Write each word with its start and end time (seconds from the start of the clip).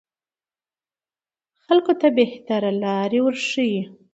خلکو 1.63 1.93
ته 2.01 2.07
بهترې 2.17 2.71
لارې 2.83 3.19
وروښيي 3.23 3.81